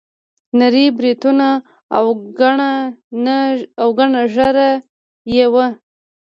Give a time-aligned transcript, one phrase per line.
[0.59, 1.49] نري بریتونه
[1.97, 2.05] او
[2.39, 2.71] ګڼه
[4.05, 4.69] نه ږیره
[5.35, 5.67] یې وه.